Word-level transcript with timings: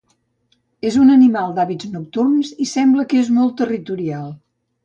És 0.91 0.97
un 1.01 1.11
animal 1.15 1.53
d'hàbits 1.59 1.91
nocturns 1.97 2.51
i 2.65 2.69
sembla 2.73 3.09
que 3.13 3.23
és 3.27 3.33
molt 3.39 3.55
territorial. 3.63 4.29